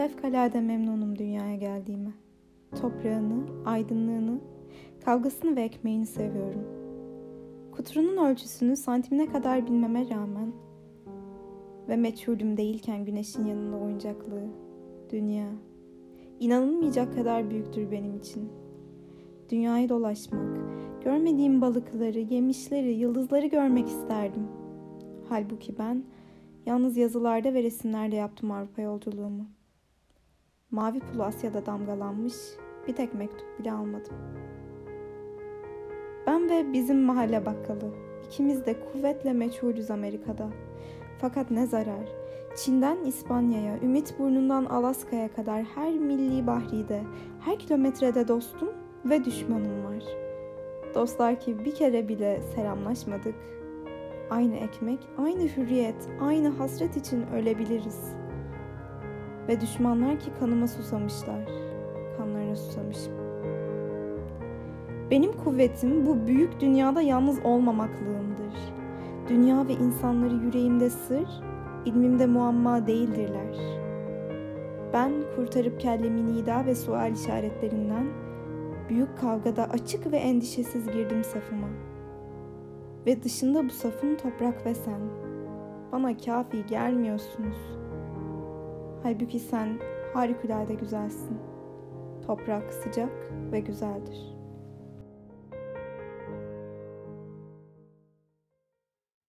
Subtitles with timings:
[0.00, 2.10] Fevkalade memnunum dünyaya geldiğime.
[2.80, 4.40] Toprağını, aydınlığını,
[5.04, 6.64] kavgasını ve ekmeğini seviyorum.
[7.72, 10.52] Kuturunun ölçüsünü santimine kadar bilmeme rağmen
[11.88, 14.48] ve meçhulüm değilken güneşin yanında oyuncaklığı,
[15.10, 15.48] dünya,
[16.38, 18.48] inanılmayacak kadar büyüktür benim için.
[19.50, 20.58] Dünyayı dolaşmak,
[21.04, 24.48] görmediğim balıkları, yemişleri, yıldızları görmek isterdim.
[25.28, 26.04] Halbuki ben
[26.66, 29.59] yalnız yazılarda ve resimlerde yaptım Avrupa yolculuğumu.
[30.70, 32.34] Mavi pulu Asya'da damgalanmış
[32.88, 34.14] bir tek mektup bile almadım.
[36.26, 37.94] Ben ve bizim mahalle bakkalı.
[38.26, 40.48] ikimiz de kuvvetle meçhulüz Amerika'da.
[41.20, 42.08] Fakat ne zarar.
[42.56, 47.02] Çin'den İspanya'ya, Ümit Burnu'ndan Alaska'ya kadar her milli bahride,
[47.40, 48.68] her kilometrede dostum
[49.04, 50.04] ve düşmanım var.
[50.94, 53.34] Dostlar ki bir kere bile selamlaşmadık.
[54.30, 58.29] Aynı ekmek, aynı hürriyet, aynı hasret için ölebiliriz.''
[59.48, 61.48] Ve düşmanlar ki kanıma susamışlar.
[62.16, 63.12] Kanlarına susamışım.
[65.10, 68.54] Benim kuvvetim bu büyük dünyada yalnız olmamaklığımdır.
[69.28, 71.28] Dünya ve insanları yüreğimde sır,
[71.84, 73.56] ilmimde muamma değildirler.
[74.92, 78.06] Ben kurtarıp kellemi nida ve sual işaretlerinden
[78.88, 81.68] büyük kavgada açık ve endişesiz girdim safıma.
[83.06, 85.00] Ve dışında bu safın toprak ve sen.
[85.92, 87.89] Bana kafi gelmiyorsunuz.''
[89.02, 89.78] Halbuki sen
[90.14, 91.38] harikulade güzelsin.
[92.26, 93.12] Toprak sıcak
[93.52, 94.39] ve güzeldir.''